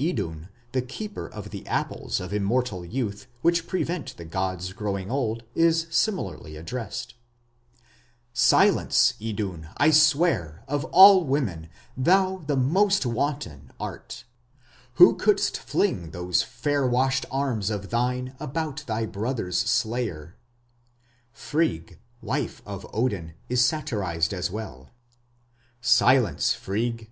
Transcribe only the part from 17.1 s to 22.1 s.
arms of thine About thy brother's slayer. Frigg,